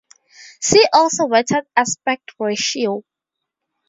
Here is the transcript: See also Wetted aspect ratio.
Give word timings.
See 0.61 0.83
also 0.93 1.27
Wetted 1.27 1.65
aspect 1.75 2.31
ratio. 2.39 3.03